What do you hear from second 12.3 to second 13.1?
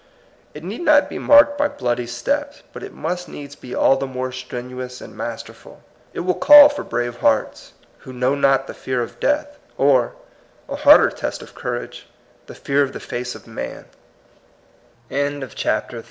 the fear of